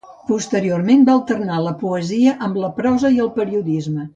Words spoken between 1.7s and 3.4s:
poesia amb la prosa i el